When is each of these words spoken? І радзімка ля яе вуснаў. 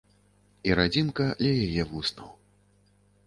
І 0.69 0.77
радзімка 0.79 1.27
ля 1.45 1.51
яе 1.67 1.83
вуснаў. 1.91 2.29